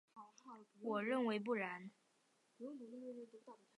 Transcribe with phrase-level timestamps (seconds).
[0.79, 1.91] 我认为不然。